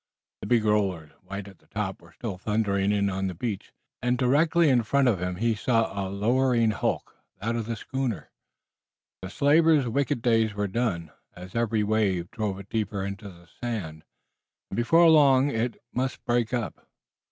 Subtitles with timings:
[0.41, 4.67] The big rollers, white at the top, were still thundering on the beach, and directly
[4.67, 8.31] in front of him he saw a lowering hulk, that of the schooner.
[9.21, 14.03] The slaver's wicked days were done, as every wave drove it deeper into the sand,
[14.71, 16.87] and before long it must break up.